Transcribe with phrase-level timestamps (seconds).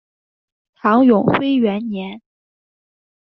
[0.73, 2.23] 唐永徽元年。